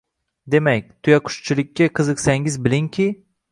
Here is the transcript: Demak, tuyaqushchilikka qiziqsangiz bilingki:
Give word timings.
Demak, 0.53 0.87
tuyaqushchilikka 1.09 1.89
qiziqsangiz 2.01 2.61
bilingki: 2.69 3.09